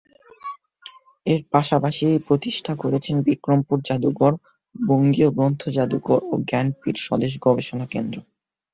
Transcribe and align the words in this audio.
এর 1.25 1.41
পাশাপাশি 1.51 2.07
প্রতিষ্ঠা 2.27 2.73
করেছেন 2.75 3.15
বিক্রমপুর 3.27 3.77
জাদুঘর, 3.87 4.33
বঙ্গীয় 4.75 5.29
গ্রন্থ 5.31 5.61
জাদুঘর 5.69 6.19
ও 6.25 6.43
জ্ঞানপীঠ 6.49 6.95
স্বদেশ 6.99 7.33
গবেষণা 7.45 7.85
কেন্দ্র। 7.93 8.17